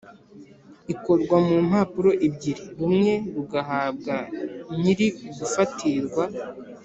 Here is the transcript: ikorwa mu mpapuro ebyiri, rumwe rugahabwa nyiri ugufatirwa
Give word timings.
ikorwa 0.93 1.35
mu 1.47 1.57
mpapuro 1.67 2.11
ebyiri, 2.27 2.63
rumwe 2.77 3.13
rugahabwa 3.35 4.15
nyiri 4.79 5.07
ugufatirwa 5.27 6.23